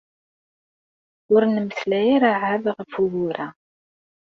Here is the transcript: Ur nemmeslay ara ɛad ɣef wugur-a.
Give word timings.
Ur 1.33 1.41
nemmeslay 1.47 2.07
ara 2.15 2.31
ɛad 2.43 2.65
ɣef 2.77 2.91
wugur-a. 2.99 3.47